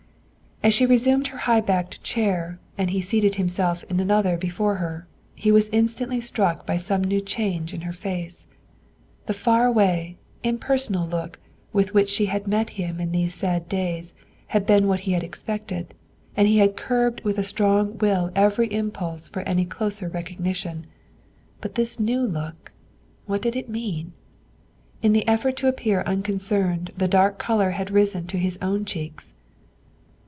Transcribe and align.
As 0.63 0.75
she 0.75 0.85
resumed 0.85 1.29
her 1.29 1.39
high 1.39 1.61
backed 1.61 2.03
chair 2.03 2.59
and 2.77 2.91
he 2.91 3.01
seated 3.01 3.33
himself 3.33 3.83
in 3.85 3.99
another 3.99 4.37
before 4.37 4.75
her, 4.75 5.07
he 5.33 5.51
was 5.51 5.69
instantly 5.71 6.21
struck 6.21 6.67
by 6.67 6.77
some 6.77 7.03
new 7.03 7.19
change 7.19 7.73
in 7.73 7.81
her 7.81 7.91
face. 7.91 8.45
The 9.25 9.33
faraway, 9.33 10.17
impersonal 10.43 11.07
look 11.07 11.39
with 11.73 11.95
which 11.95 12.09
she 12.11 12.27
had 12.27 12.45
met 12.47 12.69
him 12.77 12.99
in 12.99 13.11
these 13.11 13.33
sad 13.33 13.67
days 13.69 14.13
had 14.49 14.67
been 14.67 14.87
what 14.87 14.99
he 14.99 15.13
had 15.13 15.23
expected, 15.23 15.95
and 16.37 16.47
he 16.47 16.59
had 16.59 16.77
curbed 16.77 17.21
with 17.23 17.39
a 17.39 17.43
strong 17.43 17.97
will 17.97 18.31
every 18.35 18.71
impulse 18.71 19.27
for 19.27 19.39
any 19.49 19.65
closer 19.65 20.09
recognition. 20.09 20.85
But 21.59 21.73
this 21.73 21.99
new 21.99 22.21
look, 22.21 22.71
what 23.25 23.41
did 23.41 23.55
it 23.55 23.67
mean? 23.67 24.13
In 25.01 25.13
the 25.13 25.27
effort 25.27 25.57
to 25.57 25.67
appear 25.67 26.01
unconcerned 26.03 26.91
the 26.95 27.07
dark 27.07 27.39
color 27.39 27.71
had 27.71 27.89
risen 27.89 28.27
to 28.27 28.37
his 28.37 28.59
own 28.61 28.85
cheeks. 28.85 29.33